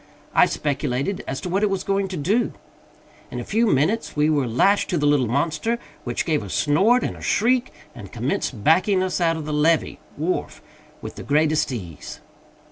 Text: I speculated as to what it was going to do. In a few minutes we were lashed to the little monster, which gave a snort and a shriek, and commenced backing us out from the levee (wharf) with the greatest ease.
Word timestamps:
I 0.33 0.47
speculated 0.47 1.23
as 1.27 1.39
to 1.41 1.49
what 1.49 1.61
it 1.61 1.69
was 1.69 1.83
going 1.83 2.07
to 2.07 2.17
do. 2.17 2.53
In 3.29 3.39
a 3.39 3.43
few 3.43 3.67
minutes 3.67 4.15
we 4.15 4.31
were 4.31 4.47
lashed 4.47 4.89
to 4.89 4.97
the 4.97 5.05
little 5.05 5.27
monster, 5.27 5.77
which 6.05 6.25
gave 6.25 6.41
a 6.41 6.49
snort 6.49 7.03
and 7.03 7.15
a 7.15 7.21
shriek, 7.21 7.71
and 7.93 8.11
commenced 8.11 8.63
backing 8.63 9.03
us 9.03 9.21
out 9.21 9.35
from 9.35 9.45
the 9.45 9.53
levee 9.53 9.99
(wharf) 10.17 10.63
with 11.03 11.17
the 11.17 11.23
greatest 11.23 11.71
ease. 11.71 12.19